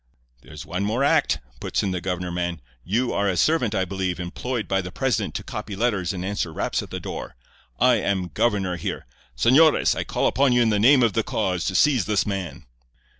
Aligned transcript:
"'There's 0.41 0.65
one 0.65 0.83
more 0.83 1.03
act,' 1.03 1.37
puts 1.59 1.83
in 1.83 1.91
the 1.91 2.01
governor 2.01 2.31
man. 2.31 2.59
'You 2.83 3.13
are 3.13 3.29
a 3.29 3.37
servant, 3.37 3.75
I 3.75 3.85
believe, 3.85 4.19
employed 4.19 4.67
by 4.67 4.81
the 4.81 4.91
president 4.91 5.35
to 5.35 5.43
copy 5.43 5.75
letters 5.75 6.11
and 6.11 6.25
answer 6.25 6.51
raps 6.51 6.81
at 6.81 6.89
the 6.89 6.99
door. 6.99 7.35
I 7.79 7.97
am 7.97 8.29
governor 8.33 8.77
here. 8.77 9.05
Señores, 9.37 9.95
I 9.95 10.03
call 10.03 10.25
upon 10.25 10.53
you 10.53 10.61
in 10.63 10.69
the 10.71 10.79
name 10.79 11.03
of 11.03 11.13
the 11.13 11.21
cause 11.21 11.65
to 11.65 11.75
seize 11.75 12.05
this 12.07 12.25
man. 12.25 12.65